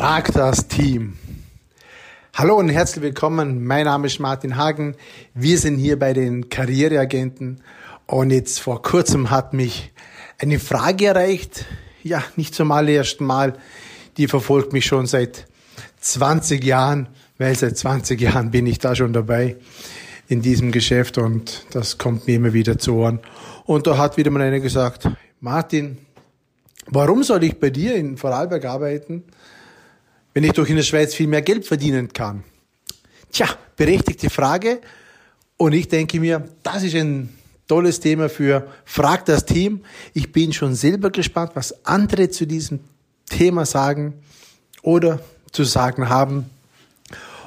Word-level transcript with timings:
Frag 0.00 0.32
das 0.32 0.66
Team. 0.66 1.18
Hallo 2.34 2.56
und 2.56 2.70
herzlich 2.70 3.02
willkommen. 3.02 3.66
Mein 3.66 3.84
Name 3.84 4.06
ist 4.06 4.18
Martin 4.18 4.56
Hagen. 4.56 4.96
Wir 5.34 5.58
sind 5.58 5.76
hier 5.76 5.98
bei 5.98 6.14
den 6.14 6.48
Karriereagenten 6.48 7.60
und 8.06 8.30
jetzt 8.30 8.60
vor 8.60 8.80
kurzem 8.80 9.30
hat 9.30 9.52
mich 9.52 9.92
eine 10.38 10.58
Frage 10.58 11.04
erreicht. 11.04 11.66
Ja, 12.02 12.24
nicht 12.36 12.54
zum 12.54 12.72
allerersten 12.72 13.26
Mal. 13.26 13.58
Die 14.16 14.26
verfolgt 14.26 14.72
mich 14.72 14.86
schon 14.86 15.04
seit 15.04 15.46
20 16.00 16.64
Jahren, 16.64 17.08
weil 17.36 17.54
seit 17.54 17.76
20 17.76 18.18
Jahren 18.22 18.50
bin 18.50 18.66
ich 18.66 18.78
da 18.78 18.94
schon 18.94 19.12
dabei 19.12 19.58
in 20.28 20.40
diesem 20.40 20.72
Geschäft 20.72 21.18
und 21.18 21.66
das 21.72 21.98
kommt 21.98 22.26
mir 22.26 22.36
immer 22.36 22.54
wieder 22.54 22.78
zu 22.78 22.94
Ohren. 22.94 23.20
Und 23.66 23.86
da 23.86 23.98
hat 23.98 24.16
wieder 24.16 24.30
mal 24.30 24.40
einer 24.40 24.60
gesagt, 24.60 25.10
Martin, 25.40 25.98
warum 26.86 27.22
soll 27.22 27.44
ich 27.44 27.60
bei 27.60 27.68
dir 27.68 27.96
in 27.96 28.16
Vorarlberg 28.16 28.64
arbeiten? 28.64 29.24
Wenn 30.34 30.44
ich 30.44 30.52
doch 30.52 30.66
in 30.66 30.76
der 30.76 30.82
Schweiz 30.82 31.14
viel 31.14 31.26
mehr 31.26 31.42
Geld 31.42 31.66
verdienen 31.66 32.12
kann? 32.12 32.44
Tja, 33.32 33.46
berechtigte 33.76 34.30
Frage. 34.30 34.80
Und 35.56 35.72
ich 35.72 35.88
denke 35.88 36.20
mir, 36.20 36.48
das 36.62 36.82
ist 36.82 36.94
ein 36.94 37.28
tolles 37.68 38.00
Thema 38.00 38.28
für 38.28 38.66
Frag 38.84 39.24
das 39.26 39.44
Team. 39.44 39.84
Ich 40.14 40.32
bin 40.32 40.52
schon 40.52 40.74
selber 40.74 41.10
gespannt, 41.10 41.52
was 41.54 41.84
andere 41.84 42.30
zu 42.30 42.46
diesem 42.46 42.80
Thema 43.28 43.64
sagen 43.64 44.14
oder 44.82 45.20
zu 45.52 45.64
sagen 45.64 46.08
haben. 46.08 46.50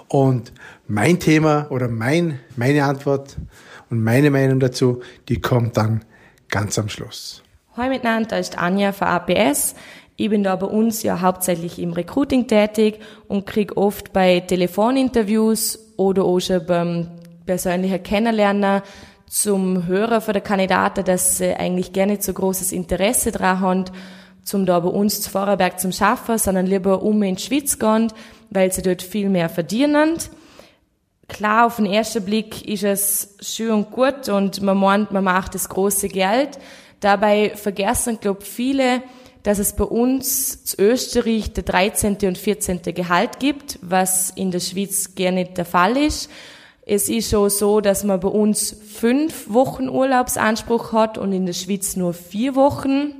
Und 0.08 0.54
mein 0.88 1.20
Thema 1.20 1.68
oder 1.72 1.88
mein, 1.88 2.40
meine 2.55 2.86
Antwort 2.86 3.35
und 3.90 4.04
meine 4.04 4.29
Meinung 4.29 4.60
dazu, 4.60 5.02
die 5.27 5.41
kommt 5.41 5.77
dann 5.77 6.05
ganz 6.50 6.77
am 6.77 6.90
Schluss. 6.90 7.41
Hallo 7.76 7.90
miteinander, 7.90 8.29
da 8.29 8.38
ist 8.38 8.57
Anja 8.57 8.91
von 8.91 9.07
APS. 9.07 9.74
Ich 10.16 10.30
bin 10.30 10.44
da 10.44 10.56
bei 10.56 10.68
uns 10.68 11.02
ja 11.02 11.22
hauptsächlich 11.22 11.80
im 11.80 11.94
Recruiting 11.94 12.48
tätig 12.48 13.00
und 13.28 13.48
krieg 13.48 13.78
oft 13.78 14.14
bei 14.14 14.42
Telefoninterviews 14.42 15.80
oder 15.98 16.24
auch 16.24 16.40
schon 16.40 16.66
beim 16.66 17.08
persönlichen 17.48 18.04
Kennenlernen 18.04 18.84
zum 19.28 19.88
Hörer 19.88 20.22
von 20.22 20.34
der 20.34 20.44
Kandidaten, 20.44 21.04
dass 21.04 21.40
sie 21.40 21.56
eigentlich 21.56 21.91
nicht 21.91 22.22
so 22.22 22.34
großes 22.34 22.72
Interesse 22.72 23.32
daran 23.32 23.60
haben, 23.60 23.86
zum 24.44 24.68
da 24.68 24.80
bei 24.80 24.90
uns 24.90 25.22
zu 25.22 25.32
Vorarlberg 25.32 25.80
zum 25.80 25.91
Schaffen, 25.91 26.38
sondern 26.38 26.68
lieber 26.68 27.02
um 27.02 27.24
in 27.24 27.36
die 27.36 27.41
Schweiz 27.41 27.80
gehen, 27.80 28.14
weil 28.52 28.72
sie 28.72 28.84
dort 28.84 29.02
viel 29.02 29.30
mehr 29.30 29.50
verdienen. 29.50 30.18
Klar, 31.28 31.66
auf 31.66 31.78
den 31.78 31.88
ersten 31.88 32.24
Blick 32.24 32.68
ist 32.68 32.84
es 32.84 33.36
schön 33.41 33.72
und 33.72 33.91
gut 33.91 34.30
und 34.30 34.62
man 34.62 34.78
meint, 34.78 35.12
man 35.12 35.24
macht 35.24 35.56
das 35.56 35.70
große 35.70 36.10
Geld. 36.10 36.60
Dabei 37.00 37.54
vergessen, 37.56 38.20
glaube 38.20 38.41
viele, 38.41 39.02
dass 39.44 39.60
es 39.60 39.74
bei 39.74 39.84
uns 39.84 40.63
zu 40.63 40.82
Österreich 40.82 41.52
der 41.54 41.63
13. 41.63 42.18
und 42.24 42.38
14. 42.38 42.82
Gehalt 42.96 43.40
gibt, 43.40 43.77
was 43.82 44.30
in 44.32 44.52
der 44.52 44.62
Schweiz 44.62 45.16
gar 45.16 45.32
nicht 45.32 45.58
der 45.58 45.66
Fall 45.66 45.98
ist. 45.98 46.30
Es 46.85 47.08
ist 47.08 47.30
schon 47.30 47.50
so, 47.50 47.82
dass 47.82 48.04
man 48.04 48.20
bei 48.20 48.27
uns 48.27 48.76
fünf 48.85 49.54
Wochen 49.54 49.88
Urlaubsanspruch 49.88 50.91
hat 50.94 51.18
und 51.18 51.32
in 51.32 51.46
der 51.46 51.54
Schweiz 51.54 51.96
nur 51.96 52.13
vier 52.13 52.55
Wochen. 52.55 53.13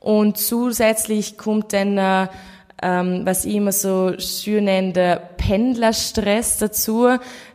Und 0.00 0.38
zusätzlich 0.38 1.36
kommt 1.36 1.72
dann, 1.72 1.98
äh, 1.98 2.28
ähm, 2.82 3.22
was 3.24 3.44
ich 3.44 3.56
immer 3.56 3.72
so 3.72 4.18
schön 4.18 4.64
nenne, 4.64 4.92
der 4.92 5.16
Pendlerstress 5.16 6.58
dazu. 6.58 7.08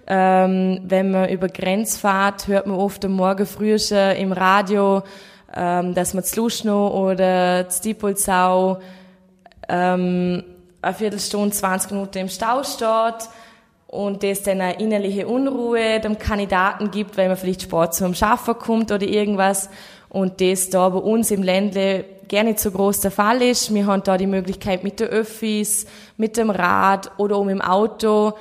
Ähm, 0.08 0.82
wenn 0.84 1.12
man 1.12 1.30
über 1.30 1.48
Grenzfahrt 1.48 2.48
hört 2.48 2.68
man 2.68 2.78
oft 2.78 3.04
am 3.06 3.14
Morgen 3.14 3.46
früh 3.46 3.80
schon 3.80 4.12
im 4.18 4.32
Radio, 4.32 5.02
ähm, 5.56 5.94
dass 5.94 6.14
man 6.14 6.24
zu 6.24 6.42
Luschno 6.42 6.88
oder 6.90 7.70
zu 7.70 7.82
Diepolzau 7.82 8.80
ähm, 9.70 10.44
eine 10.82 10.94
Viertelstunde, 10.94 11.56
20 11.56 11.92
Minuten 11.92 12.18
im 12.20 12.30
Stau 12.30 12.64
steht 12.64 13.30
und 13.88 14.24
das 14.24 14.44
dann 14.44 14.62
eine 14.62 14.80
innerliche 14.80 15.28
Unruhe 15.28 16.00
dem 16.00 16.20
Kandidaten 16.20 16.92
gibt, 16.92 17.18
weil 17.18 17.28
man 17.28 17.38
vielleicht 17.38 17.64
Sport 17.64 17.96
zum 17.96 18.14
Schaffen 18.14 18.58
kommt 18.60 18.92
oder 18.92 19.06
irgendwas 19.06 19.70
und 20.10 20.42
das 20.42 20.70
da 20.70 20.90
bei 20.90 21.00
uns 21.00 21.32
im 21.32 21.44
Ländle 21.44 22.06
gar 22.30 22.44
nicht 22.44 22.60
so 22.60 22.72
groß 22.72 23.02
der 23.02 23.12
Fall 23.12 23.42
ist. 23.42 23.74
Wir 23.74 23.86
haben 23.86 24.04
da 24.04 24.18
die 24.18 24.28
Möglichkeit 24.28 24.84
mit 24.84 25.00
der 25.00 25.08
Öffis, 25.08 25.86
mit 26.18 26.38
dem 26.38 26.50
Rad 26.50 27.12
oder 27.18 27.38
um 27.38 27.50
im 27.50 27.62
Auto. 27.62 28.34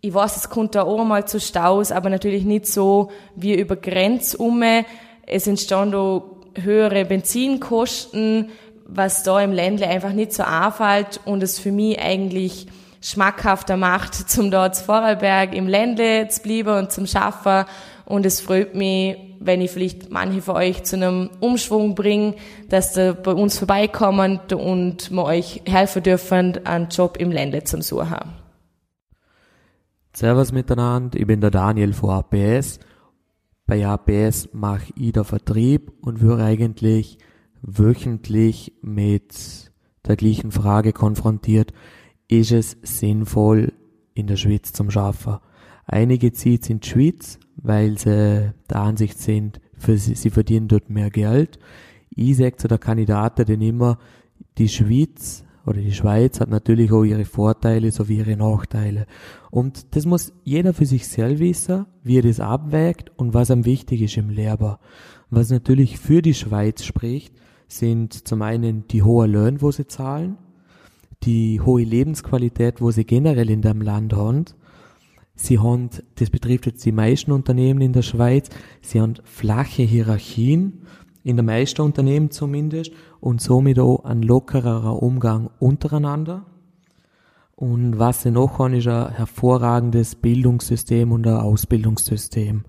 Ich 0.00 0.14
weiß, 0.14 0.36
es 0.36 0.50
kommt 0.50 0.74
da 0.74 0.82
auch 0.82 1.04
mal 1.04 1.26
zu 1.26 1.40
Staus, 1.40 1.90
aber 1.90 2.10
natürlich 2.10 2.44
nicht 2.44 2.66
so 2.66 3.10
wie 3.34 3.54
über 3.54 3.76
Grenzumme. 3.76 4.84
Es 5.26 5.46
entstehen 5.46 5.90
da 5.90 6.22
höhere 6.62 7.04
Benzinkosten, 7.04 8.50
was 8.84 9.22
da 9.22 9.40
im 9.40 9.52
Ländle 9.52 9.88
einfach 9.88 10.12
nicht 10.12 10.32
so 10.32 10.42
anfällt 10.42 11.20
und 11.24 11.42
es 11.42 11.58
für 11.58 11.72
mich 11.72 12.00
eigentlich 12.00 12.66
schmackhafter 13.00 13.76
macht, 13.76 14.14
zum 14.30 14.50
dort 14.50 14.76
zu 14.76 14.84
Vorarlberg 14.84 15.54
im 15.54 15.68
Ländle 15.68 16.28
zu 16.28 16.42
bleiben 16.42 16.76
und 16.78 16.92
zum 16.92 17.06
Schaffen. 17.06 17.64
Und 18.04 18.24
es 18.24 18.40
freut 18.40 18.74
mich, 18.74 19.16
wenn 19.40 19.60
ich 19.60 19.70
vielleicht 19.70 20.10
manche 20.10 20.42
von 20.42 20.56
euch 20.56 20.82
zu 20.84 20.96
einem 20.96 21.30
Umschwung 21.40 21.94
bringe, 21.94 22.34
dass 22.68 22.96
ihr 22.96 23.12
bei 23.12 23.32
uns 23.32 23.58
vorbeikommen 23.58 24.40
und 24.54 25.10
wir 25.10 25.24
euch 25.24 25.62
helfen 25.66 26.02
dürfen, 26.02 26.66
einen 26.66 26.88
Job 26.88 27.18
im 27.18 27.30
Ländle 27.30 27.64
zum 27.64 27.82
Suchen. 27.82 28.38
Servus 30.12 30.50
miteinander, 30.50 31.18
ich 31.18 31.26
bin 31.26 31.40
der 31.40 31.50
Daniel 31.50 31.92
von 31.92 32.10
APS 32.10 32.80
bei 33.68 33.86
APS 33.86 34.48
mache 34.54 34.94
ich 34.96 35.12
den 35.12 35.24
Vertrieb 35.24 35.92
und 36.00 36.22
würde 36.22 36.42
eigentlich 36.42 37.18
wöchentlich 37.60 38.72
mit 38.80 39.70
der 40.06 40.16
gleichen 40.16 40.50
Frage 40.50 40.94
konfrontiert, 40.94 41.74
ist 42.28 42.50
es 42.50 42.78
sinnvoll, 42.82 43.74
in 44.14 44.26
der 44.26 44.36
Schweiz 44.36 44.72
zum 44.72 44.90
Schaffen? 44.90 45.36
Einige 45.84 46.32
zieht 46.32 46.68
in 46.70 46.80
die 46.80 46.88
Schweiz, 46.88 47.38
weil 47.56 47.98
sie 47.98 48.54
der 48.70 48.80
Ansicht 48.80 49.18
sind, 49.18 49.60
sie, 49.76 50.14
sie 50.14 50.30
verdienen 50.30 50.68
dort 50.68 50.88
mehr 50.88 51.10
Geld. 51.10 51.58
Ich 52.08 52.38
sage 52.38 52.56
zu 52.56 52.68
der 52.68 52.78
Kandidatin 52.78 53.60
immer, 53.60 53.98
die 54.56 54.70
Schweiz 54.70 55.44
oder 55.68 55.80
die 55.80 55.92
Schweiz 55.92 56.40
hat 56.40 56.48
natürlich 56.48 56.90
auch 56.92 57.04
ihre 57.04 57.24
Vorteile 57.24 57.90
sowie 57.90 58.18
ihre 58.18 58.36
Nachteile. 58.36 59.06
Und 59.50 59.94
das 59.94 60.06
muss 60.06 60.32
jeder 60.42 60.72
für 60.72 60.86
sich 60.86 61.06
selbst 61.06 61.40
wissen, 61.40 61.86
wie 62.02 62.18
er 62.18 62.22
das 62.22 62.40
abwägt 62.40 63.12
und 63.16 63.34
was 63.34 63.50
am 63.50 63.64
wichtig 63.64 64.02
ist 64.02 64.16
im 64.16 64.30
Lehrbar. 64.30 64.80
Was 65.30 65.50
natürlich 65.50 65.98
für 65.98 66.22
die 66.22 66.34
Schweiz 66.34 66.84
spricht, 66.84 67.34
sind 67.68 68.26
zum 68.26 68.40
einen 68.42 68.88
die 68.88 69.02
hohe 69.02 69.26
Löhne, 69.26 69.60
wo 69.60 69.70
sie 69.70 69.86
zahlen, 69.86 70.38
die 71.22 71.60
hohe 71.60 71.82
Lebensqualität, 71.82 72.80
wo 72.80 72.90
sie 72.90 73.04
generell 73.04 73.50
in 73.50 73.60
dem 73.60 73.82
Land 73.82 74.14
haben. 74.14 74.46
Sie 75.34 75.58
haben, 75.58 75.90
das 76.16 76.30
betrifft 76.30 76.66
jetzt 76.66 76.84
die 76.84 76.92
meisten 76.92 77.30
Unternehmen 77.30 77.80
in 77.80 77.92
der 77.92 78.02
Schweiz, 78.02 78.48
sie 78.80 79.00
haben 79.00 79.14
flache 79.22 79.82
Hierarchien, 79.82 80.82
in 81.28 81.36
den 81.36 81.44
meisten 81.44 81.82
Unternehmen 81.82 82.30
zumindest, 82.30 82.90
und 83.20 83.42
somit 83.42 83.78
auch 83.78 84.04
ein 84.04 84.22
lockerer 84.22 85.02
Umgang 85.02 85.50
untereinander. 85.58 86.46
Und 87.54 87.98
was 87.98 88.22
sie 88.22 88.30
noch 88.30 88.58
haben, 88.58 88.72
ist 88.72 88.88
ein 88.88 89.12
hervorragendes 89.12 90.14
Bildungssystem 90.14 91.12
und 91.12 91.26
ein 91.26 91.34
Ausbildungssystem. 91.34 92.64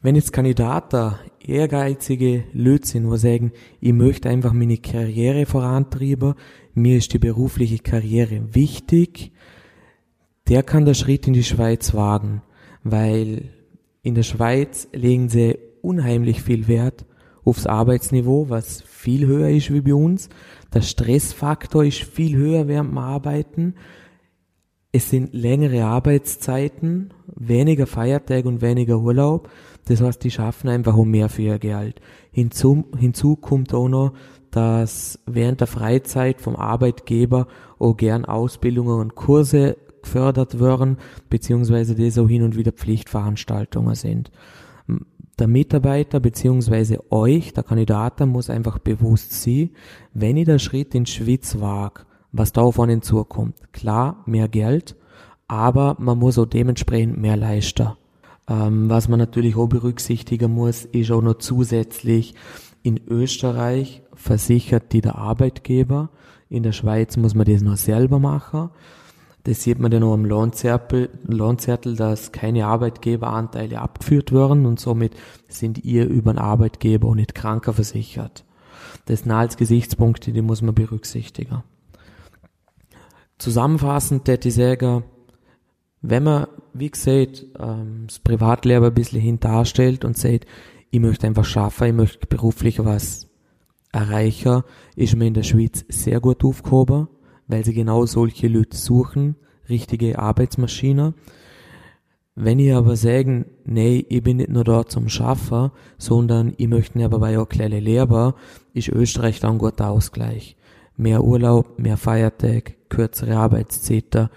Wenn 0.00 0.16
jetzt 0.16 0.32
Kandidaten 0.32 1.14
ehrgeizige 1.38 2.44
Leute 2.52 2.88
sind, 2.88 3.08
die 3.08 3.18
sagen, 3.18 3.52
ich 3.80 3.92
möchte 3.92 4.28
einfach 4.28 4.52
meine 4.52 4.78
Karriere 4.78 5.46
vorantreiben, 5.46 6.34
mir 6.74 6.96
ist 6.96 7.12
die 7.12 7.20
berufliche 7.20 7.78
Karriere 7.78 8.56
wichtig, 8.56 9.30
der 10.48 10.64
kann 10.64 10.84
den 10.84 10.96
Schritt 10.96 11.28
in 11.28 11.32
die 11.34 11.44
Schweiz 11.44 11.94
wagen, 11.94 12.42
weil 12.82 13.50
in 14.02 14.16
der 14.16 14.24
Schweiz 14.24 14.88
legen 14.92 15.28
sie 15.28 15.67
unheimlich 15.82 16.42
viel 16.42 16.68
Wert 16.68 17.06
aufs 17.48 17.66
Arbeitsniveau, 17.66 18.50
was 18.50 18.82
viel 18.82 19.26
höher 19.26 19.48
ist 19.48 19.72
wie 19.72 19.80
bei 19.80 19.94
uns. 19.94 20.28
Der 20.74 20.82
Stressfaktor 20.82 21.84
ist 21.84 22.02
viel 22.02 22.36
höher 22.36 22.68
während 22.68 22.90
dem 22.90 22.98
Arbeiten. 22.98 23.74
Es 24.92 25.10
sind 25.10 25.32
längere 25.32 25.84
Arbeitszeiten, 25.84 27.14
weniger 27.26 27.86
Feiertage 27.86 28.48
und 28.48 28.60
weniger 28.60 28.98
Urlaub. 28.98 29.50
Das 29.86 30.00
heißt, 30.02 30.22
die 30.24 30.30
schaffen 30.30 30.68
einfach 30.68 30.96
um 30.96 31.10
mehr 31.10 31.28
für 31.28 31.42
ihr 31.42 31.58
Geld. 31.58 32.00
Hinzu, 32.30 32.84
hinzu 32.98 33.36
kommt 33.36 33.72
auch 33.72 33.88
noch, 33.88 34.12
dass 34.50 35.18
während 35.26 35.60
der 35.60 35.66
Freizeit 35.66 36.40
vom 36.40 36.56
Arbeitgeber 36.56 37.48
auch 37.78 37.96
gern 37.96 38.24
Ausbildungen 38.24 38.98
und 38.98 39.14
Kurse 39.14 39.76
gefördert 40.02 40.60
werden, 40.60 40.98
beziehungsweise 41.28 41.94
das 41.94 42.18
auch 42.18 42.28
hin 42.28 42.42
und 42.42 42.56
wieder 42.56 42.72
Pflichtveranstaltungen 42.72 43.94
sind 43.94 44.30
der 45.38 45.48
Mitarbeiter 45.48 46.20
beziehungsweise 46.20 46.98
euch, 47.10 47.52
der 47.52 47.62
Kandidat, 47.62 48.20
muss 48.20 48.50
einfach 48.50 48.78
bewusst 48.78 49.42
sein, 49.42 49.70
wenn 50.14 50.36
ich 50.36 50.46
den 50.46 50.58
Schritt 50.58 50.94
in 50.94 51.04
die 51.04 51.10
Schweiz 51.10 51.60
wage, 51.60 52.02
was 52.32 52.52
da 52.52 52.62
auf 52.62 52.80
einen 52.80 53.02
zukommt. 53.02 53.56
Klar, 53.72 54.22
mehr 54.26 54.48
Geld, 54.48 54.96
aber 55.46 55.96
man 55.98 56.18
muss 56.18 56.38
auch 56.38 56.46
dementsprechend 56.46 57.18
mehr 57.18 57.36
leisten. 57.36 57.90
Ähm, 58.48 58.88
was 58.88 59.08
man 59.08 59.18
natürlich 59.18 59.56
auch 59.56 59.68
berücksichtigen 59.68 60.52
muss, 60.52 60.84
ist 60.86 61.10
auch 61.10 61.22
noch 61.22 61.38
zusätzlich 61.38 62.34
in 62.82 63.00
Österreich 63.06 64.02
versichert 64.14 64.92
die 64.92 65.00
der 65.00 65.16
Arbeitgeber. 65.16 66.10
In 66.48 66.62
der 66.62 66.72
Schweiz 66.72 67.16
muss 67.16 67.34
man 67.34 67.46
das 67.46 67.62
nur 67.62 67.76
selber 67.76 68.18
machen. 68.18 68.70
Das 69.48 69.62
sieht 69.62 69.78
man 69.78 69.90
dann 69.90 70.02
auch 70.02 70.12
am 70.12 70.26
Lohnzettel, 70.26 71.08
Lohnzettel, 71.26 71.96
dass 71.96 72.32
keine 72.32 72.66
Arbeitgeberanteile 72.66 73.80
abgeführt 73.80 74.30
werden 74.30 74.66
und 74.66 74.78
somit 74.78 75.14
sind 75.48 75.86
ihr 75.86 76.06
über 76.06 76.34
den 76.34 76.38
Arbeitgeber 76.38 77.08
auch 77.08 77.14
nicht 77.14 77.34
krankenversichert. 77.34 78.44
Das 79.06 79.20
sind 79.20 79.30
alles 79.30 79.56
Gesichtspunkte, 79.56 80.32
die 80.32 80.42
muss 80.42 80.60
man 80.60 80.74
berücksichtigen. 80.74 81.62
Zusammenfassend 83.38 84.28
hätte 84.28 84.50
sagen, 84.50 85.04
wenn 86.02 86.24
man, 86.24 86.48
wie 86.74 86.90
gesagt, 86.90 87.46
ähm, 87.58 88.04
das 88.06 88.18
Privatleben 88.18 88.84
ein 88.84 88.94
bisschen 88.94 89.22
hinterstellt 89.22 90.04
und 90.04 90.18
sagt, 90.18 90.44
ich 90.90 91.00
möchte 91.00 91.26
einfach 91.26 91.46
schaffen, 91.46 91.86
ich 91.86 91.94
möchte 91.94 92.26
beruflich 92.26 92.84
was 92.84 93.28
erreichen, 93.92 94.62
ist 94.94 95.16
man 95.16 95.28
in 95.28 95.34
der 95.34 95.42
Schweiz 95.42 95.86
sehr 95.88 96.20
gut 96.20 96.44
aufgehoben, 96.44 97.08
weil 97.48 97.64
sie 97.64 97.74
genau 97.74 98.06
solche 98.06 98.46
Leute 98.46 98.76
suchen, 98.76 99.36
richtige 99.68 100.18
Arbeitsmaschinen. 100.18 101.14
Wenn 102.34 102.60
ich 102.60 102.72
aber 102.72 102.94
sagen, 102.94 103.46
nee, 103.64 104.06
ich 104.08 104.22
bin 104.22 104.36
nicht 104.36 104.50
nur 104.50 104.62
dort 104.62 104.92
zum 104.92 105.08
Schaffen, 105.08 105.72
sondern 105.96 106.54
ich 106.56 106.68
möchte 106.68 107.04
aber 107.04 107.18
bei 107.18 107.38
auch 107.38 107.48
kleine 107.48 107.80
Lehrer, 107.80 108.36
ist 108.74 108.88
Österreich 108.88 109.40
dann 109.40 109.52
ein 109.52 109.58
guter 109.58 109.90
Ausgleich. 109.90 110.56
Mehr 110.96 111.24
Urlaub, 111.24 111.78
mehr 111.78 111.96
Feiertag, 111.96 112.76
kürzere 112.88 113.36
Arbeitszeiten, 113.36 114.28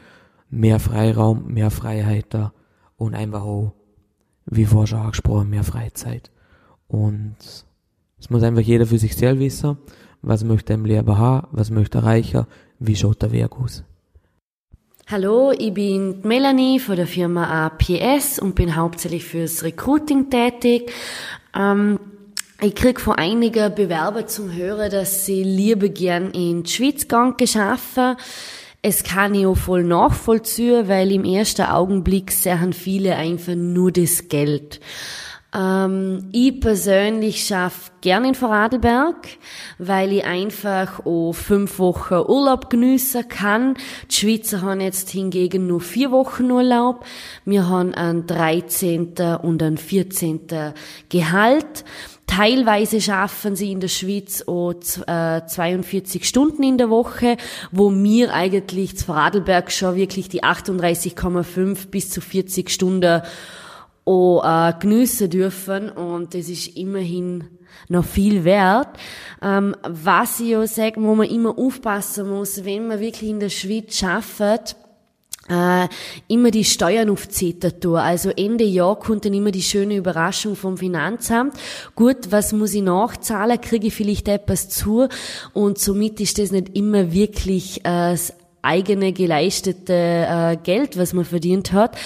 mehr 0.49 0.79
Freiraum, 0.79 1.45
mehr 1.53 1.69
Freiheiten 1.69 2.49
und 2.97 3.13
einfach 3.13 3.43
auch, 3.43 3.73
wie 4.45 4.65
vorher 4.65 4.87
schon 4.87 4.99
angesprochen, 4.99 5.49
mehr 5.49 5.63
Freizeit. 5.63 6.31
Und 6.87 7.35
es 8.19 8.29
muss 8.29 8.43
einfach 8.43 8.61
jeder 8.61 8.85
für 8.85 8.97
sich 8.97 9.15
selbst 9.15 9.39
wissen, 9.39 9.77
was 10.21 10.43
möchte 10.43 10.73
er 10.73 10.79
im 10.79 10.85
Leben 10.85 11.17
haben, 11.17 11.47
was 11.51 11.71
möchte 11.71 11.99
er 11.99 12.03
erreichen, 12.03 12.45
wie 12.81 12.95
schaut 12.95 13.21
der 13.21 13.31
Weg 13.31 13.51
aus. 13.51 13.83
Hallo, 15.07 15.51
ich 15.51 15.73
bin 15.73 16.21
Melanie 16.23 16.79
von 16.79 16.95
der 16.95 17.07
Firma 17.07 17.65
APS 17.65 18.39
und 18.39 18.55
bin 18.55 18.75
hauptsächlich 18.75 19.23
fürs 19.23 19.63
Recruiting 19.63 20.29
tätig. 20.29 20.91
Ähm, 21.55 21.99
ich 22.61 22.75
krieg 22.75 22.99
von 22.99 23.15
einigen 23.15 23.73
Bewerber 23.75 24.25
zum 24.27 24.53
Hören, 24.53 24.89
dass 24.89 25.25
sie 25.25 25.43
lieber 25.43 25.89
gern 25.89 26.31
in 26.31 26.63
die 26.63 26.71
Schweiz 26.71 27.07
gehen 27.07 27.35
geschaffen. 27.37 28.15
Es 28.81 29.03
kann 29.03 29.35
ich 29.35 29.45
auch 29.45 29.57
voll 29.57 29.83
nachvollziehen, 29.83 30.87
weil 30.87 31.11
im 31.11 31.25
ersten 31.25 31.63
Augenblick 31.63 32.31
sehen 32.31 32.73
viele 32.73 33.15
einfach 33.15 33.55
nur 33.55 33.91
das 33.91 34.27
Geld. 34.27 34.79
Ähm, 35.53 36.29
ich 36.31 36.61
persönlich 36.61 37.45
schaffe 37.45 37.91
gern 37.99 38.23
in 38.23 38.35
Vorarlberg, 38.35 39.27
weil 39.77 40.13
ich 40.13 40.25
einfach 40.25 41.05
auch 41.05 41.33
fünf 41.33 41.77
Wochen 41.77 42.13
Urlaub 42.13 42.69
geniessen 42.69 43.27
kann. 43.27 43.75
Die 44.09 44.15
Schweizer 44.15 44.61
haben 44.61 44.79
jetzt 44.79 45.09
hingegen 45.09 45.67
nur 45.67 45.81
vier 45.81 46.11
Wochen 46.11 46.49
Urlaub. 46.51 47.05
Wir 47.43 47.67
haben 47.67 47.93
einen 47.93 48.27
13. 48.27 49.13
und 49.41 49.61
einen 49.61 49.77
14. 49.77 50.73
Gehalt. 51.09 51.83
Teilweise 52.27 53.01
schaffen 53.01 53.57
sie 53.57 53.73
in 53.73 53.81
der 53.81 53.89
Schweiz 53.89 54.45
auch 54.47 54.73
42 54.73 56.25
Stunden 56.25 56.63
in 56.63 56.77
der 56.77 56.89
Woche, 56.89 57.35
wo 57.73 57.89
mir 57.89 58.33
eigentlich 58.33 58.95
zu 58.95 59.07
Vorarlberg 59.07 59.69
schon 59.69 59.97
wirklich 59.97 60.29
die 60.29 60.41
38,5 60.41 61.89
bis 61.89 62.09
zu 62.09 62.21
40 62.21 62.69
Stunden 62.69 63.21
auch 64.05 64.43
äh, 64.43 64.73
geniessen 64.79 65.29
dürfen 65.29 65.89
und 65.89 66.33
das 66.33 66.49
ist 66.49 66.75
immerhin 66.75 67.45
noch 67.87 68.05
viel 68.05 68.43
wert. 68.43 68.89
Ähm, 69.41 69.75
was 69.83 70.39
ich 70.39 70.55
auch 70.55 70.65
sage, 70.65 71.01
wo 71.01 71.15
man 71.15 71.29
immer 71.29 71.57
aufpassen 71.57 72.29
muss, 72.29 72.65
wenn 72.65 72.87
man 72.87 72.99
wirklich 72.99 73.29
in 73.29 73.39
der 73.39 73.49
Schweiz 73.49 74.03
arbeitet, 74.03 74.75
äh, 75.49 75.87
immer 76.27 76.51
die 76.51 76.63
Steuern 76.63 77.09
aufzieht 77.09 77.81
tun. 77.81 77.97
Also 77.97 78.29
Ende 78.29 78.63
Jahr 78.63 78.97
kommt 78.97 79.25
dann 79.25 79.33
immer 79.33 79.51
die 79.51 79.63
schöne 79.63 79.97
Überraschung 79.97 80.55
vom 80.55 80.77
Finanzamt. 80.77 81.55
Gut, 81.95 82.31
was 82.31 82.53
muss 82.53 82.73
ich 82.73 82.83
nachzahlen? 82.83 83.59
Kriege 83.59 83.87
ich 83.87 83.93
vielleicht 83.93 84.27
etwas 84.27 84.69
zu? 84.69 85.07
Und 85.53 85.79
somit 85.79 86.19
ist 86.21 86.37
das 86.37 86.51
nicht 86.51 86.75
immer 86.75 87.11
wirklich 87.11 87.83
äh, 87.83 88.15
eigene 88.61 89.13
geleistete 89.13 89.93
äh, 89.93 90.57
Geld, 90.57 90.97
was 90.97 91.13
man 91.13 91.25
verdient 91.25 91.73
hat, 91.73 91.97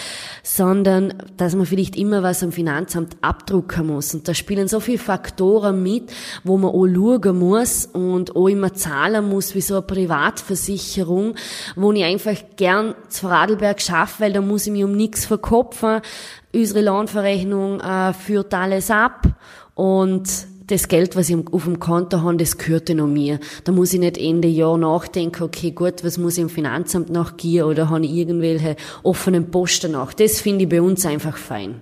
sondern 0.43 1.13
dass 1.37 1.55
man 1.55 1.65
vielleicht 1.65 1.95
immer 1.95 2.23
was 2.23 2.43
am 2.43 2.51
Finanzamt 2.51 3.17
abdrucken 3.21 3.87
muss. 3.87 4.13
Und 4.13 4.27
da 4.27 4.33
spielen 4.33 4.67
so 4.67 4.79
viele 4.79 4.97
Faktoren 4.97 5.83
mit, 5.83 6.11
wo 6.43 6.57
man 6.57 6.71
auch 6.71 6.87
schauen 6.87 7.39
muss 7.39 7.85
und 7.87 8.35
auch 8.35 8.47
immer 8.47 8.73
zahlen 8.73 9.27
muss, 9.27 9.55
wie 9.55 9.61
so 9.61 9.75
eine 9.75 9.83
Privatversicherung, 9.83 11.35
wo 11.75 11.91
ich 11.91 12.03
einfach 12.03 12.35
gern 12.55 12.95
zu 13.09 13.27
Radlberg 13.27 13.81
schaffe, 13.81 14.23
weil 14.23 14.33
da 14.33 14.41
muss 14.41 14.65
ich 14.65 14.71
mich 14.71 14.83
um 14.83 14.95
nichts 14.95 15.25
verkopfen. 15.25 16.01
Unsere 16.53 16.81
Lohnverrechnung 16.81 17.81
äh, 17.81 18.13
führt 18.13 18.53
alles 18.53 18.89
ab 18.89 19.27
und 19.73 20.54
das 20.67 20.87
Geld, 20.87 21.15
was 21.15 21.29
ich 21.29 21.37
auf 21.51 21.65
dem 21.65 21.79
Konto 21.79 22.21
habe, 22.21 22.37
das 22.37 22.57
gehört 22.57 22.89
noch 22.89 23.07
mir. 23.07 23.39
Da 23.63 23.71
muss 23.71 23.93
ich 23.93 23.99
nicht 23.99 24.17
Ende 24.17 24.47
Jahr 24.47 24.77
nachdenken, 24.77 25.43
okay, 25.43 25.71
gut, 25.71 26.03
was 26.03 26.17
muss 26.17 26.37
ich 26.37 26.43
im 26.43 26.49
Finanzamt 26.49 27.09
nachgehen 27.09 27.65
oder 27.65 27.89
habe 27.89 28.05
ich 28.05 28.11
irgendwelche 28.11 28.75
offenen 29.03 29.51
Posten 29.51 29.91
nach. 29.91 30.13
Das 30.13 30.41
finde 30.41 30.63
ich 30.63 30.69
bei 30.69 30.81
uns 30.81 31.05
einfach 31.05 31.37
fein. 31.37 31.81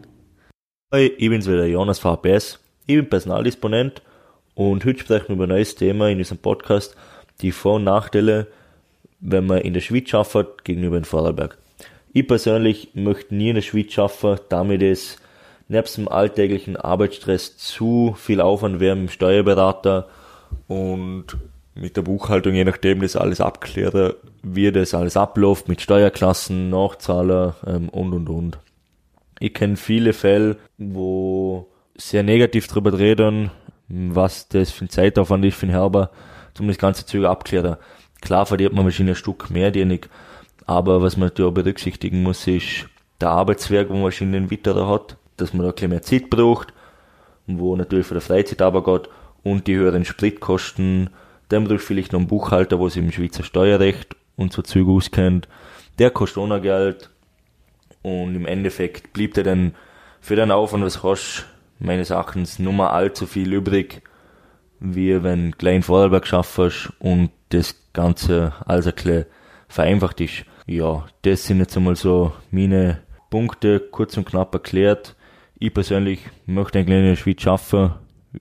Hi, 0.94 1.12
ich 1.18 1.30
bin's 1.30 1.48
wieder, 1.48 1.66
Jonas 1.66 2.00
VPS. 2.00 2.60
Ich 2.86 2.96
bin 2.96 3.10
Personaldisponent 3.10 4.02
und 4.54 4.84
heute 4.86 5.00
sprechen 5.00 5.30
wir 5.30 5.36
über 5.36 5.46
ein 5.46 5.50
neues 5.50 5.76
Thema 5.76 6.10
in 6.10 6.18
diesem 6.18 6.38
Podcast, 6.38 6.96
die 7.42 7.52
Vor- 7.52 7.76
und 7.76 7.86
Nachteile, 7.86 8.48
wenn 9.20 9.46
man 9.46 9.60
in 9.60 9.74
der 9.74 9.82
Schweiz 9.82 10.14
arbeitet, 10.14 10.66
gegenüber 10.66 10.98
in 10.98 11.06
Vorarlberg. 11.06 11.58
Ich 12.12 12.28
persönlich 12.28 12.90
möchte 12.94 13.34
nie 13.34 13.50
in 13.50 13.56
der 13.56 13.62
Schweiz 13.62 13.98
arbeiten, 13.98 14.46
damit 14.50 14.84
es 14.84 15.18
nebst 15.68 15.98
dem 15.98 16.08
alltäglichen 16.08 16.78
Arbeitsstress 16.78 17.58
zu 17.58 18.16
viel 18.18 18.42
Aufwand 18.42 18.80
wäre 18.80 18.96
mit 18.96 19.10
dem 19.10 19.14
Steuerberater 19.14 20.08
und 20.68 21.38
mit 21.76 21.98
der 21.98 22.04
Buchhaltung, 22.04 22.54
je 22.54 22.66
nachdem 22.66 23.02
das 23.02 23.16
alles 23.16 23.42
abkläre, 23.42 24.18
wie 24.44 24.72
das 24.72 24.94
alles 24.94 25.18
abläuft, 25.18 25.68
mit 25.68 25.82
Steuerklassen, 25.82 26.70
Nachzahler 26.70 27.56
ähm, 27.66 27.90
und 27.90 28.14
und 28.14 28.30
und. 28.30 28.60
Ich 29.40 29.54
kenne 29.54 29.76
viele 29.76 30.14
Fälle, 30.14 30.58
wo 30.78 31.68
sehr 31.98 32.24
negativ 32.24 32.68
darüber 32.68 32.98
reden, 32.98 33.52
was 33.88 34.48
das 34.48 34.72
für 34.72 34.86
ein 34.86 34.90
Zeitaufwand 34.90 35.46
ist 35.46 35.58
für 35.58 35.66
den 35.66 35.76
Herber, 35.76 36.12
um 36.60 36.68
das 36.68 36.78
ganze 36.78 37.06
Zeug 37.06 37.26
abklären. 37.26 37.78
Klar 38.22 38.46
verdient 38.46 38.74
man 38.74 38.86
wahrscheinlich 38.86 39.18
ein 39.18 39.20
Stück 39.20 39.50
mehr 39.50 39.72
dienig, 39.72 40.10
aber 40.66 41.02
was 41.02 41.18
man 41.18 41.32
auch 41.32 41.52
berücksichtigen 41.52 42.24
muss, 42.24 42.48
ist 42.48 42.88
der 43.20 43.32
Arbeitswerk, 43.32 43.90
wo 43.90 43.94
man 43.94 44.04
wahrscheinlich 44.04 44.38
einen 44.38 44.52
weiterer 44.52 44.88
hat 44.88 45.18
dass 45.38 45.54
man 45.54 45.64
da 45.64 45.70
ein 45.70 45.76
bisschen 45.76 45.90
mehr 45.90 46.02
Zeit 46.02 46.30
braucht, 46.30 46.74
wo 47.48 47.76
natürlich 47.76 48.08
für 48.08 48.16
die 48.16 48.22
Freizeit 48.22 48.62
aber 48.62 48.84
geht 48.84 49.10
und 49.44 49.68
die 49.68 49.76
höheren 49.76 50.06
Spritkosten, 50.06 51.10
dann 51.50 51.66
braucht 51.66 51.82
vielleicht 51.82 52.14
noch 52.14 52.20
einen 52.20 52.28
Buchhalter, 52.28 52.80
wo 52.80 52.90
sich 52.90 53.04
im 53.04 53.12
Schweizer 53.12 53.44
Steuerrecht 53.44 54.16
und 54.36 54.54
so 54.54 54.62
Züge 54.62 54.92
auskennt, 54.92 55.48
der 56.00 56.10
kostet 56.10 56.40
auch 56.40 56.48
noch 56.48 56.62
Geld 56.62 57.10
und 58.02 58.36
im 58.36 58.46
Endeffekt 58.46 59.14
blieb 59.14 59.38
er 59.38 59.44
dann 59.44 59.76
für 60.22 60.36
den 60.36 60.52
Aufwand, 60.52 60.84
was 60.84 61.04
hast, 61.04 61.46
meines 61.80 62.10
Erachtens 62.10 62.60
nur 62.60 62.74
mal 62.74 62.90
allzu 62.90 63.26
viel 63.26 63.52
übrig, 63.54 64.02
wie 64.80 65.24
wenn 65.24 65.52
du 65.52 65.58
klein 65.58 65.84
Vorarlberg 65.84 66.26
schaffst 66.26 66.92
und 67.00 67.32
das 67.50 67.76
Ganze 67.94 68.54
als 68.66 68.88
ein 68.88 68.96
bisschen 68.96 69.26
vereinfacht 69.68 70.22
ist. 70.22 70.46
Ja, 70.66 71.06
das 71.24 71.46
sind 71.46 71.60
jetzt 71.60 71.76
einmal 71.76 71.96
so 71.96 72.34
meine 72.52 73.00
Punkte, 73.30 73.80
kurz 73.80 74.18
und 74.18 74.26
knapp 74.26 74.54
erklärt. 74.54 75.16
Ich 75.66 75.74
persönlich 75.74 76.20
möchte 76.46 76.80
eigentlich 76.80 77.00
in 77.00 77.06
der 77.06 77.16
Schweiz 77.16 77.48
arbeiten. 77.48 77.94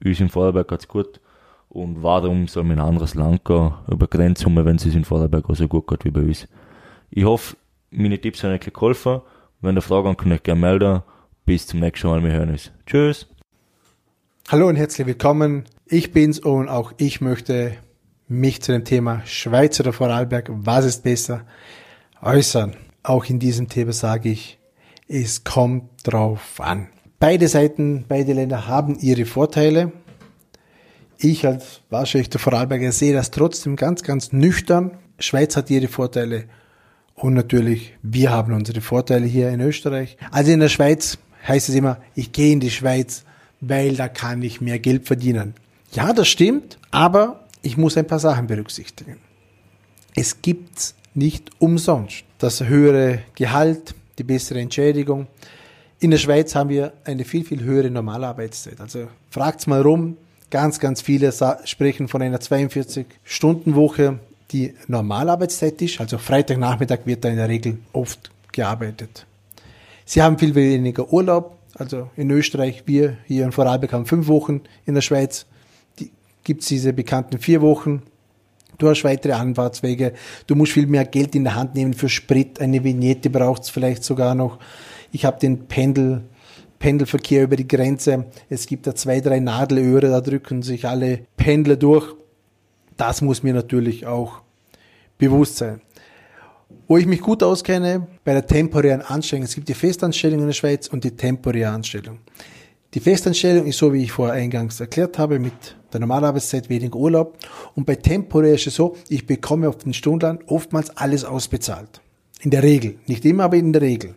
Uns 0.04 0.18
in 0.18 0.28
Vorarlberg 0.28 0.66
geht's 0.66 0.88
gut. 0.88 1.20
Und 1.68 2.02
warum 2.02 2.48
soll 2.48 2.64
man 2.64 2.72
in 2.72 2.80
ein 2.80 2.88
anderes 2.88 3.14
Land 3.14 3.44
gehen, 3.44 3.72
über 3.88 4.08
Grenzen, 4.08 4.56
wenn 4.56 4.74
es 4.74 4.86
in 4.86 5.04
Vorarlberg 5.04 5.48
auch 5.48 5.54
so 5.54 5.68
gut 5.68 5.86
geht 5.86 6.04
wie 6.04 6.10
bei 6.10 6.22
uns? 6.22 6.48
Ich 7.10 7.22
hoffe, 7.22 7.56
meine 7.92 8.20
Tipps 8.20 8.42
haben 8.42 8.50
euch 8.50 8.60
geholfen. 8.60 9.20
Wenn 9.60 9.76
ihr 9.76 9.82
Fragen 9.82 10.08
habt, 10.08 10.18
könnt 10.18 10.32
ihr 10.32 10.34
euch 10.34 10.42
gerne 10.42 10.60
melden. 10.62 11.02
Bis 11.46 11.64
zum 11.68 11.78
nächsten 11.78 12.08
Mal, 12.08 12.24
wir 12.24 12.32
hören 12.32 12.50
uns. 12.50 12.72
Tschüss. 12.86 13.28
Hallo 14.48 14.66
und 14.66 14.74
herzlich 14.74 15.06
willkommen. 15.06 15.66
Ich 15.86 16.10
bin's 16.10 16.40
und 16.40 16.68
auch 16.68 16.92
ich 16.96 17.20
möchte 17.20 17.76
mich 18.26 18.62
zu 18.62 18.72
dem 18.72 18.84
Thema 18.84 19.22
Schweiz 19.26 19.78
oder 19.78 19.92
Vorarlberg, 19.92 20.50
was 20.50 20.86
ist 20.86 21.04
besser, 21.04 21.46
äußern. 22.20 22.74
Auch 23.04 23.26
in 23.26 23.38
diesem 23.38 23.68
Thema 23.68 23.92
sage 23.92 24.28
ich, 24.28 24.58
es 25.06 25.44
kommt 25.44 25.84
drauf 26.02 26.60
an. 26.60 26.88
Beide 27.22 27.46
Seiten, 27.46 28.04
beide 28.08 28.32
Länder 28.32 28.66
haben 28.66 28.98
ihre 28.98 29.26
Vorteile. 29.26 29.92
Ich 31.18 31.46
als 31.46 31.80
wahrscheinlich 31.88 32.30
der 32.30 32.40
Vorarlberger 32.40 32.90
sehe 32.90 33.14
das 33.14 33.30
trotzdem 33.30 33.76
ganz, 33.76 34.02
ganz 34.02 34.32
nüchtern. 34.32 34.98
Schweiz 35.20 35.54
hat 35.54 35.70
ihre 35.70 35.86
Vorteile 35.86 36.46
und 37.14 37.34
natürlich 37.34 37.94
wir 38.02 38.32
haben 38.32 38.52
unsere 38.52 38.80
Vorteile 38.80 39.24
hier 39.24 39.50
in 39.50 39.60
Österreich. 39.60 40.16
Also 40.32 40.50
in 40.50 40.58
der 40.58 40.68
Schweiz 40.68 41.16
heißt 41.46 41.68
es 41.68 41.76
immer, 41.76 41.98
ich 42.16 42.32
gehe 42.32 42.54
in 42.54 42.58
die 42.58 42.72
Schweiz, 42.72 43.22
weil 43.60 43.94
da 43.94 44.08
kann 44.08 44.42
ich 44.42 44.60
mehr 44.60 44.80
Geld 44.80 45.06
verdienen. 45.06 45.54
Ja, 45.92 46.12
das 46.12 46.26
stimmt, 46.26 46.76
aber 46.90 47.44
ich 47.62 47.76
muss 47.76 47.96
ein 47.96 48.08
paar 48.08 48.18
Sachen 48.18 48.48
berücksichtigen. 48.48 49.18
es 50.16 50.42
gibt 50.42 50.96
nicht 51.14 51.52
umsonst 51.60 52.24
das 52.38 52.64
höhere 52.64 53.20
Gehalt, 53.36 53.94
die 54.18 54.24
bessere 54.24 54.58
Entschädigung. 54.58 55.28
In 56.02 56.10
der 56.10 56.18
Schweiz 56.18 56.56
haben 56.56 56.68
wir 56.68 56.94
eine 57.04 57.24
viel, 57.24 57.44
viel 57.44 57.62
höhere 57.62 57.88
Normalarbeitszeit. 57.88 58.80
Also 58.80 59.06
fragt's 59.30 59.68
mal 59.68 59.82
rum. 59.82 60.16
Ganz, 60.50 60.80
ganz 60.80 61.00
viele 61.00 61.32
sprechen 61.64 62.08
von 62.08 62.20
einer 62.20 62.38
42-Stunden-Woche, 62.38 64.18
die 64.50 64.74
Normalarbeitszeit 64.88 65.80
ist. 65.80 66.00
Also 66.00 66.18
Freitagnachmittag 66.18 67.02
wird 67.04 67.24
da 67.24 67.28
in 67.28 67.36
der 67.36 67.48
Regel 67.48 67.78
oft 67.92 68.32
gearbeitet. 68.50 69.26
Sie 70.04 70.20
haben 70.20 70.40
viel 70.40 70.56
weniger 70.56 71.12
Urlaub. 71.12 71.56
Also 71.74 72.10
in 72.16 72.32
Österreich, 72.32 72.82
wir 72.86 73.18
hier 73.28 73.44
in 73.44 73.52
Vorarlberg 73.52 73.92
haben 73.92 74.06
fünf 74.06 74.26
Wochen. 74.26 74.62
In 74.84 74.94
der 74.94 75.02
Schweiz 75.02 75.46
gibt 76.42 76.62
es 76.62 76.66
diese 76.66 76.92
bekannten 76.92 77.38
vier 77.38 77.62
Wochen. 77.62 78.02
Du 78.76 78.88
hast 78.88 79.04
weitere 79.04 79.34
Anfahrtswege. 79.34 80.14
Du 80.48 80.56
musst 80.56 80.72
viel 80.72 80.88
mehr 80.88 81.04
Geld 81.04 81.36
in 81.36 81.44
der 81.44 81.54
Hand 81.54 81.76
nehmen 81.76 81.94
für 81.94 82.08
Sprit. 82.08 82.60
Eine 82.60 82.82
Vignette 82.82 83.30
braucht 83.30 83.62
es 83.62 83.70
vielleicht 83.70 84.02
sogar 84.02 84.34
noch. 84.34 84.58
Ich 85.12 85.26
habe 85.26 85.38
den 85.38 85.66
Pendel, 85.68 86.22
Pendelverkehr 86.78 87.44
über 87.44 87.56
die 87.56 87.68
Grenze. 87.68 88.26
Es 88.48 88.66
gibt 88.66 88.86
da 88.86 88.94
zwei, 88.94 89.20
drei 89.20 89.40
Nadelöhre, 89.40 90.08
da 90.08 90.20
drücken 90.22 90.62
sich 90.62 90.88
alle 90.88 91.26
Pendler 91.36 91.76
durch. 91.76 92.14
Das 92.96 93.20
muss 93.20 93.42
mir 93.42 93.52
natürlich 93.52 94.06
auch 94.06 94.40
bewusst 95.18 95.58
sein. 95.58 95.82
Wo 96.88 96.96
ich 96.96 97.06
mich 97.06 97.20
gut 97.20 97.42
auskenne, 97.42 98.06
bei 98.24 98.32
der 98.32 98.46
temporären 98.46 99.02
Anstellung. 99.02 99.44
Es 99.44 99.54
gibt 99.54 99.68
die 99.68 99.74
Festanstellung 99.74 100.40
in 100.40 100.46
der 100.46 100.54
Schweiz 100.54 100.88
und 100.88 101.04
die 101.04 101.10
temporäre 101.10 101.70
Anstellung. 101.70 102.18
Die 102.94 103.00
Festanstellung 103.00 103.66
ist 103.66 103.78
so, 103.78 103.92
wie 103.92 104.02
ich 104.02 104.12
vorher 104.12 104.34
eingangs 104.34 104.80
erklärt 104.80 105.18
habe, 105.18 105.38
mit 105.38 105.76
der 105.92 106.00
Normalarbeitszeit 106.00 106.68
weniger 106.70 106.96
Urlaub. 106.96 107.38
Und 107.74 107.84
bei 107.86 107.96
temporär 107.96 108.54
ist 108.54 108.66
es 108.66 108.74
so, 108.74 108.96
ich 109.08 109.26
bekomme 109.26 109.68
auf 109.68 109.78
den 109.78 109.92
Stundenlohn 109.92 110.42
oftmals 110.46 110.90
alles 110.96 111.24
ausbezahlt. 111.24 112.00
In 112.40 112.50
der 112.50 112.62
Regel. 112.62 112.96
Nicht 113.06 113.24
immer, 113.24 113.44
aber 113.44 113.56
in 113.56 113.72
der 113.72 113.82
Regel. 113.82 114.14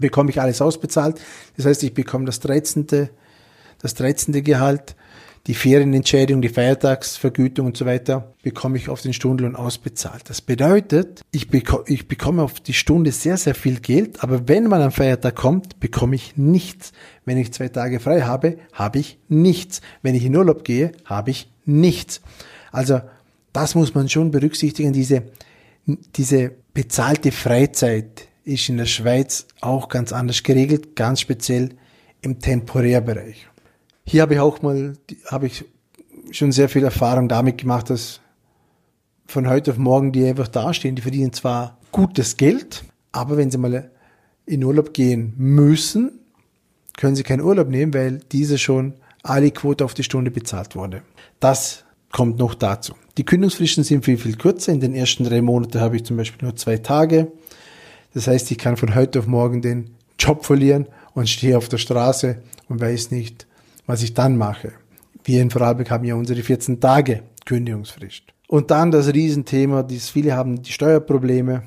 Bekomme 0.00 0.30
ich 0.30 0.40
alles 0.40 0.60
ausbezahlt. 0.60 1.20
Das 1.56 1.66
heißt, 1.66 1.82
ich 1.82 1.94
bekomme 1.94 2.24
das 2.24 2.40
13. 2.40 3.08
das 3.78 3.94
13. 3.94 4.42
Gehalt 4.42 4.96
die 5.46 5.54
Ferienentschädigung, 5.54 6.42
die 6.42 6.50
Feiertagsvergütung 6.50 7.66
und 7.66 7.76
so 7.76 7.86
weiter 7.86 8.34
bekomme 8.42 8.76
ich 8.76 8.88
auf 8.88 9.00
den 9.00 9.14
Stundenlohn 9.14 9.56
ausbezahlt. 9.56 10.28
Das 10.28 10.42
bedeutet, 10.42 11.22
ich, 11.30 11.48
beko 11.48 11.82
ich 11.86 12.08
bekomme 12.08 12.42
auf 12.42 12.60
die 12.60 12.74
Stunde 12.74 13.10
sehr, 13.10 13.36
sehr 13.36 13.54
viel 13.54 13.80
Geld, 13.80 14.22
aber 14.22 14.48
wenn 14.48 14.68
man 14.68 14.82
am 14.82 14.92
Feiertag 14.92 15.36
kommt, 15.36 15.80
bekomme 15.80 16.14
ich 16.14 16.36
nichts. 16.36 16.92
Wenn 17.24 17.38
ich 17.38 17.52
zwei 17.52 17.68
Tage 17.68 18.00
frei 18.00 18.22
habe, 18.22 18.58
habe 18.72 18.98
ich 18.98 19.18
nichts. 19.28 19.80
Wenn 20.02 20.14
ich 20.14 20.24
in 20.24 20.36
Urlaub 20.36 20.62
gehe, 20.62 20.92
habe 21.06 21.30
ich 21.30 21.50
nichts. 21.64 22.20
Also 22.70 23.00
das 23.52 23.74
muss 23.74 23.94
man 23.94 24.08
schon 24.08 24.30
berücksichtigen. 24.30 24.92
Diese, 24.92 25.22
diese 26.16 26.52
bezahlte 26.74 27.32
Freizeit 27.32 28.28
ist 28.50 28.68
in 28.68 28.76
der 28.76 28.86
Schweiz 28.86 29.46
auch 29.60 29.88
ganz 29.88 30.12
anders 30.12 30.42
geregelt, 30.42 30.96
ganz 30.96 31.20
speziell 31.20 31.70
im 32.20 32.38
Temporärbereich. 32.38 33.46
Hier 34.04 34.22
habe 34.22 34.34
ich 34.34 34.40
auch 34.40 34.60
mal, 34.62 34.94
habe 35.26 35.46
ich 35.46 35.64
schon 36.32 36.52
sehr 36.52 36.68
viel 36.68 36.84
Erfahrung 36.84 37.28
damit 37.28 37.58
gemacht, 37.58 37.90
dass 37.90 38.20
von 39.26 39.48
heute 39.48 39.70
auf 39.70 39.78
morgen 39.78 40.12
die 40.12 40.26
einfach 40.26 40.48
dastehen, 40.48 40.96
die 40.96 41.02
verdienen 41.02 41.32
zwar 41.32 41.78
gutes 41.92 42.36
Geld, 42.36 42.84
aber 43.12 43.36
wenn 43.36 43.50
sie 43.50 43.58
mal 43.58 43.90
in 44.46 44.64
Urlaub 44.64 44.92
gehen 44.92 45.32
müssen, 45.36 46.18
können 46.96 47.14
sie 47.14 47.22
keinen 47.22 47.42
Urlaub 47.42 47.68
nehmen, 47.68 47.94
weil 47.94 48.18
diese 48.32 48.58
schon 48.58 48.94
alle 49.22 49.50
Quote 49.52 49.84
auf 49.84 49.94
die 49.94 50.02
Stunde 50.02 50.30
bezahlt 50.30 50.74
wurde. 50.74 51.02
Das 51.38 51.84
kommt 52.10 52.38
noch 52.38 52.54
dazu. 52.54 52.94
Die 53.16 53.24
Kündigungsfristen 53.24 53.84
sind 53.84 54.04
viel, 54.04 54.18
viel 54.18 54.36
kürzer. 54.36 54.72
In 54.72 54.80
den 54.80 54.94
ersten 54.94 55.24
drei 55.24 55.40
Monaten 55.40 55.80
habe 55.80 55.96
ich 55.96 56.04
zum 56.04 56.16
Beispiel 56.16 56.46
nur 56.46 56.56
zwei 56.56 56.78
Tage. 56.78 57.30
Das 58.14 58.26
heißt, 58.26 58.50
ich 58.50 58.58
kann 58.58 58.76
von 58.76 58.94
heute 58.94 59.18
auf 59.18 59.26
morgen 59.26 59.62
den 59.62 59.90
Job 60.18 60.44
verlieren 60.44 60.86
und 61.14 61.28
stehe 61.28 61.56
auf 61.56 61.68
der 61.68 61.78
Straße 61.78 62.42
und 62.68 62.80
weiß 62.80 63.10
nicht, 63.10 63.46
was 63.86 64.02
ich 64.02 64.14
dann 64.14 64.36
mache. 64.36 64.72
Wir 65.24 65.42
in 65.42 65.50
Vorarlberg 65.50 65.90
haben 65.90 66.04
ja 66.04 66.14
unsere 66.14 66.42
14 66.42 66.80
Tage 66.80 67.22
Kündigungsfrist. 67.44 68.22
Und 68.48 68.70
dann 68.70 68.90
das 68.90 69.12
Riesenthema, 69.12 69.82
das 69.82 70.10
viele 70.10 70.34
haben 70.34 70.62
die 70.62 70.72
Steuerprobleme, 70.72 71.62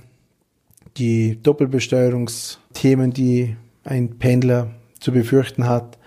die 0.97 1.41
Doppelbesteuerungsthemen, 1.41 3.11
die 3.11 3.55
ein 3.83 4.17
Pendler 4.19 4.71
zu 4.99 5.11
befürchten 5.11 5.67
hat. 5.67 5.97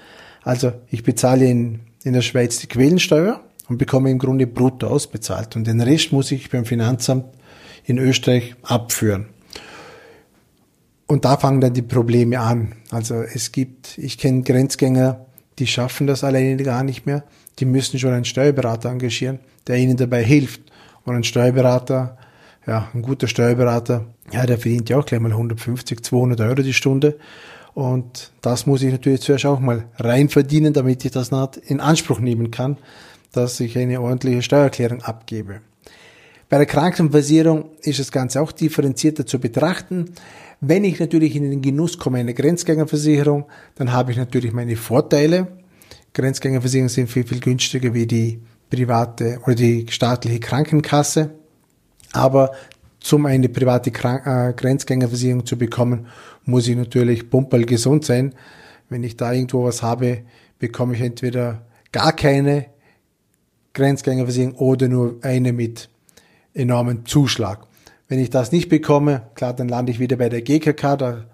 Also 0.43 0.73
ich 0.91 1.03
bezahle 1.03 1.47
in, 1.47 1.81
in 2.05 2.13
der 2.13 2.23
Schweiz 2.23 2.59
die 2.59 2.67
Quellensteuer 2.67 3.41
und 3.69 3.79
bekomme 3.79 4.11
im 4.11 4.19
Grunde 4.19 4.47
brutto 4.47 4.87
ausbezahlt. 4.87 5.57
Und 5.57 5.67
den 5.67 5.81
Rest 5.81 6.13
muss 6.13 6.31
ich 6.31 6.51
beim 6.51 6.65
Finanzamt 6.65 7.25
in 7.85 7.99
Österreich 7.99 8.55
abführen. 8.63 9.27
Und 11.07 11.25
da 11.25 11.37
fangen 11.37 11.61
dann 11.61 11.75
die 11.75 11.83
Probleme 11.83 12.41
an. 12.41 12.73
Also 12.91 13.15
es 13.15 13.53
gibt, 13.53 13.97
ich 13.99 14.19
kenne 14.19 14.43
Grenzgänger, 14.43 15.27
die 15.59 15.67
schaffen 15.67 16.07
das 16.07 16.25
alleine 16.25 16.63
gar 16.63 16.83
nicht 16.83 17.07
mehr. 17.07 17.25
Die 17.59 17.65
müssen 17.65 17.99
schon 17.99 18.13
einen 18.13 18.25
Steuerberater 18.25 18.91
engagieren, 18.91 19.39
der 19.67 19.77
ihnen 19.77 19.97
dabei 19.97 20.23
hilft. 20.23 20.63
Und 21.05 21.15
ein 21.15 21.25
Steuerberater, 21.25 22.19
ja, 22.67 22.89
ein 22.93 23.03
guter 23.03 23.29
Steuerberater, 23.29 24.07
ja, 24.33 24.45
der 24.45 24.59
verdient 24.59 24.89
ja 24.89 24.99
auch 24.99 25.07
gleich 25.07 25.21
mal 25.21 25.31
150, 25.31 26.05
200 26.05 26.41
Euro 26.41 26.63
die 26.63 26.73
Stunde. 26.73 27.17
Und 27.75 28.33
das 28.43 28.67
muss 28.67 28.83
ich 28.83 28.91
natürlich 28.91 29.21
zuerst 29.21 29.47
auch 29.47 29.61
mal 29.61 29.85
rein 29.99 30.29
verdienen, 30.29 30.73
damit 30.73 31.05
ich 31.05 31.13
das 31.13 31.31
in 31.67 31.81
Anspruch 31.81 32.19
nehmen 32.21 32.51
kann, 32.51 32.79
dass 33.33 33.61
ich 33.61 33.79
eine 33.79 34.01
ordentliche 34.01 34.43
Steuererklärung 34.43 35.03
abgebe. 35.03 35.61
Bei 36.49 36.59
der 36.59 36.67
Krankenversicherung 36.67 37.71
ist 37.83 37.99
das 37.99 38.13
Ganze 38.13 38.41
auch 38.41 38.53
differenzierter 38.53 39.27
zu 39.27 39.41
betrachten. 39.41 40.13
Wenn 40.61 40.85
ich 40.85 41.01
natürlich 41.01 41.35
in 41.35 41.51
den 41.51 41.61
Genuss 41.61 41.99
komme 41.99 42.19
einer 42.19 42.35
Grenzgängerversicherung, 42.35 43.47
dann 43.75 43.93
habe 43.93 44.13
ich 44.13 44.17
natürlich 44.17 44.53
meine 44.53 44.77
Vorteile. 44.77 45.49
Grenzgängerversicherungen 46.15 46.89
sind 46.89 47.11
viel, 47.11 47.27
viel 47.27 47.41
günstiger 47.41 47.93
wie 47.95 48.07
die 48.07 48.41
private 48.71 49.41
oder 49.45 49.57
die 49.57 49.87
staatliche 49.91 50.39
Krankenkasse. 50.39 51.31
Aber 52.13 52.53
um 53.13 53.27
eine 53.27 53.49
private 53.49 53.91
Krank 53.91 54.27
äh, 54.27 54.53
Grenzgängerversicherung 54.55 55.45
zu 55.45 55.59
bekommen, 55.59 56.07
muss 56.45 56.69
ich 56.69 56.77
natürlich 56.77 57.29
pumperl 57.29 57.65
gesund 57.65 58.05
sein. 58.05 58.35
Wenn 58.89 59.03
ich 59.03 59.17
da 59.17 59.33
irgendwo 59.33 59.65
was 59.65 59.83
habe, 59.83 60.23
bekomme 60.59 60.95
ich 60.95 61.01
entweder 61.01 61.67
gar 61.93 62.13
keine 62.13 62.67
Grenzgängerversicherung 63.75 64.55
oder 64.55 64.89
nur 64.89 65.17
eine 65.23 65.53
mit 65.53 65.89
enormen 66.57 67.07
Zuschlag. 67.07 67.67
Wenn 68.09 68.19
ich 68.19 68.31
das 68.31 68.53
nicht 68.53 68.69
bekomme, 68.69 69.23
klar, 69.35 69.53
dann 69.53 69.69
lande 69.69 69.93
ich 69.93 69.99
wieder 69.99 70.17
bei 70.17 70.29
der 70.29 70.43
GKK, 70.43 70.97
da, 70.97 71.25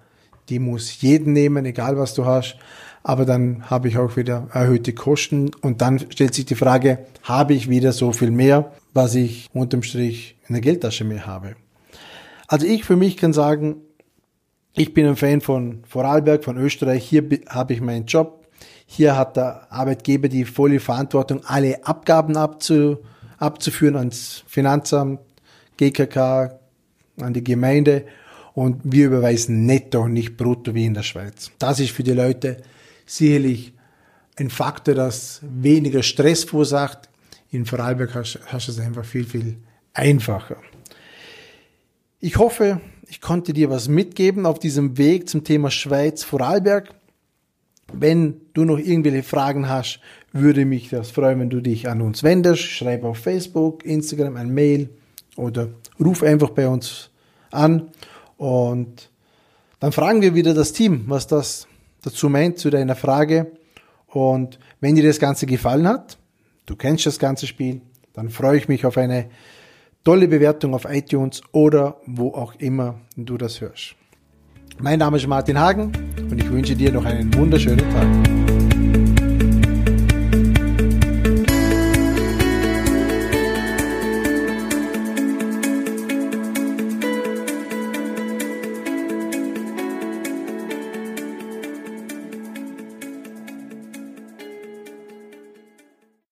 die 0.49 0.59
muss 0.59 1.01
jeden 1.01 1.33
nehmen, 1.33 1.65
egal 1.65 1.97
was 1.97 2.13
du 2.13 2.25
hast. 2.25 2.57
Aber 3.03 3.25
dann 3.25 3.69
habe 3.69 3.89
ich 3.89 3.97
auch 3.97 4.15
wieder 4.15 4.47
erhöhte 4.53 4.93
Kosten 4.93 5.51
und 5.61 5.81
dann 5.81 5.99
stellt 5.99 6.33
sich 6.33 6.45
die 6.45 6.55
Frage, 6.55 6.99
habe 7.23 7.53
ich 7.53 7.69
wieder 7.69 7.91
so 7.91 8.11
viel 8.13 8.31
mehr, 8.31 8.71
was 8.93 9.15
ich 9.15 9.49
unterm 9.53 9.83
Strich 9.83 10.37
in 10.47 10.53
der 10.53 10.61
Geldtasche 10.61 11.03
mehr 11.03 11.25
habe. 11.25 11.55
Also 12.47 12.65
ich 12.65 12.85
für 12.85 12.95
mich 12.95 13.17
kann 13.17 13.33
sagen, 13.33 13.77
ich 14.75 14.93
bin 14.93 15.05
ein 15.05 15.15
Fan 15.15 15.41
von 15.41 15.83
Vorarlberg, 15.87 16.43
von 16.43 16.57
Österreich. 16.57 17.03
Hier 17.03 17.23
habe 17.49 17.73
ich 17.73 17.81
meinen 17.81 18.05
Job. 18.05 18.47
Hier 18.85 19.17
hat 19.17 19.37
der 19.37 19.71
Arbeitgeber 19.71 20.29
die 20.29 20.45
volle 20.45 20.79
Verantwortung, 20.79 21.41
alle 21.45 21.85
Abgaben 21.85 22.37
abzu, 22.37 22.97
abzuführen 23.43 23.97
ans 23.97 24.43
Finanzamt, 24.47 25.19
GKK, 25.77 26.59
an 27.19 27.33
die 27.33 27.43
Gemeinde 27.43 28.05
und 28.53 28.81
wir 28.83 29.07
überweisen 29.07 29.65
netto, 29.65 30.07
nicht 30.07 30.37
brutto 30.37 30.73
wie 30.73 30.85
in 30.85 30.93
der 30.93 31.03
Schweiz. 31.03 31.51
Das 31.59 31.79
ist 31.79 31.91
für 31.91 32.03
die 32.03 32.13
Leute 32.13 32.57
sicherlich 33.05 33.73
ein 34.37 34.49
Faktor, 34.49 34.95
das 34.95 35.41
weniger 35.43 36.03
Stress 36.03 36.43
verursacht. 36.43 37.09
In 37.51 37.65
Vorarlberg 37.65 38.15
hast, 38.15 38.39
hast 38.47 38.67
du 38.67 38.71
es 38.71 38.79
einfach 38.79 39.05
viel, 39.05 39.25
viel 39.25 39.57
einfacher. 39.93 40.57
Ich 42.19 42.37
hoffe, 42.37 42.81
ich 43.07 43.21
konnte 43.21 43.53
dir 43.53 43.69
was 43.69 43.87
mitgeben 43.89 44.45
auf 44.45 44.57
diesem 44.57 44.97
Weg 44.97 45.29
zum 45.29 45.43
Thema 45.43 45.69
Schweiz, 45.69 46.23
Vorarlberg. 46.23 46.89
Wenn 47.91 48.41
du 48.53 48.63
noch 48.65 48.79
irgendwelche 48.79 49.21
Fragen 49.21 49.69
hast, 49.69 49.99
würde 50.33 50.65
mich 50.65 50.89
das 50.89 51.11
freuen, 51.11 51.39
wenn 51.39 51.49
du 51.49 51.61
dich 51.61 51.87
an 51.87 52.01
uns 52.01 52.23
wendest. 52.23 52.63
Schreib 52.63 53.03
auf 53.03 53.19
Facebook, 53.19 53.85
Instagram, 53.85 54.35
ein 54.35 54.53
Mail 54.53 54.89
oder 55.35 55.69
ruf 55.99 56.23
einfach 56.23 56.49
bei 56.49 56.67
uns 56.67 57.09
an 57.51 57.89
und 58.37 59.09
dann 59.79 59.91
fragen 59.91 60.21
wir 60.21 60.33
wieder 60.33 60.53
das 60.53 60.73
Team, 60.73 61.03
was 61.07 61.27
das 61.27 61.67
dazu 62.03 62.29
meint, 62.29 62.57
zu 62.57 62.69
deiner 62.69 62.95
Frage. 62.95 63.51
Und 64.07 64.59
wenn 64.79 64.95
dir 64.95 65.03
das 65.03 65.19
Ganze 65.19 65.45
gefallen 65.45 65.87
hat, 65.87 66.17
du 66.65 66.75
kennst 66.75 67.05
das 67.05 67.19
ganze 67.19 67.47
Spiel, 67.47 67.81
dann 68.13 68.29
freue 68.29 68.57
ich 68.57 68.67
mich 68.67 68.85
auf 68.85 68.97
eine 68.97 69.25
tolle 70.03 70.27
Bewertung 70.27 70.73
auf 70.73 70.85
iTunes 70.85 71.41
oder 71.51 71.97
wo 72.05 72.29
auch 72.29 72.55
immer 72.55 73.01
du 73.15 73.37
das 73.37 73.61
hörst. 73.61 73.95
Mein 74.79 74.99
Name 74.99 75.17
ist 75.17 75.27
Martin 75.27 75.59
Hagen 75.59 75.91
und 76.17 76.37
ich 76.37 76.49
wünsche 76.51 76.75
dir 76.75 76.91
noch 76.91 77.05
einen 77.05 77.33
wunderschönen 77.33 77.89
Tag. 77.91 78.42